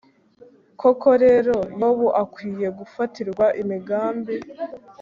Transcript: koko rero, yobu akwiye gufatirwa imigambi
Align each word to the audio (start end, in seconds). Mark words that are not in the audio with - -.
koko 0.79 1.09
rero, 1.23 1.55
yobu 1.81 2.07
akwiye 2.23 2.67
gufatirwa 2.79 3.45
imigambi 3.61 4.35